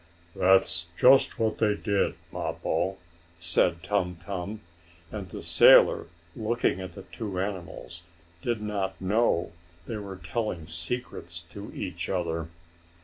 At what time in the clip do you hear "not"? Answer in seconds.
8.63-8.99